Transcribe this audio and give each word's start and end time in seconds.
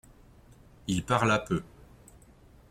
Il 0.87 1.03
parla 1.05 1.37
peu. 1.37 1.61